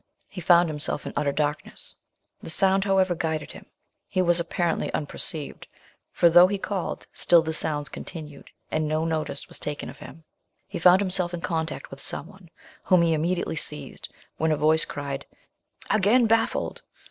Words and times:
He 0.27 0.41
found 0.41 0.67
himself 0.67 1.05
in 1.05 1.13
utter 1.15 1.31
darkness: 1.31 1.95
the 2.41 2.49
sound, 2.49 2.85
however, 2.85 3.13
guided 3.13 3.51
him. 3.51 3.67
He 4.07 4.19
was 4.19 4.39
apparently 4.39 4.91
unperceived; 4.95 5.67
for, 6.11 6.27
though 6.27 6.47
he 6.47 6.57
called, 6.57 7.05
still 7.13 7.43
the 7.43 7.53
sounds 7.53 7.87
continued, 7.87 8.49
and 8.71 8.87
no 8.87 9.05
notice 9.05 9.47
was 9.47 9.59
taken 9.59 9.91
of 9.91 9.99
him. 9.99 10.23
He 10.67 10.79
found 10.79 11.01
himself 11.01 11.35
in 11.35 11.41
contact 11.41 11.91
with 11.91 11.99
some 12.01 12.25
one, 12.25 12.49
whom 12.85 13.03
he 13.03 13.13
immediately 13.13 13.55
seized; 13.55 14.11
when 14.37 14.51
a 14.51 14.57
voice 14.57 14.85
cried, 14.85 15.27
"Again 15.91 16.25
baffled!" 16.25 16.81